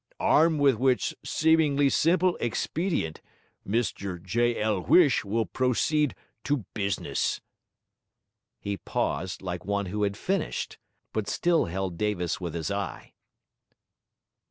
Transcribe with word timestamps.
Armed 0.19 0.59
with 0.59 0.77
w'ich 0.79 1.13
seemin'ly 1.23 1.87
simple 1.87 2.35
expedient, 2.41 3.21
Mr 3.69 4.19
J. 4.19 4.59
L. 4.59 4.83
'Uish 4.83 5.23
will 5.23 5.45
proceed 5.45 6.15
to 6.43 6.65
business.' 6.73 7.39
He 8.59 8.77
paused, 8.77 9.43
like 9.43 9.63
one 9.63 9.85
who 9.93 10.01
had 10.01 10.17
finished, 10.17 10.79
but 11.13 11.27
still 11.27 11.65
held 11.65 11.99
Davis 11.99 12.41
with 12.41 12.55
his 12.55 12.71
eye. 12.71 13.13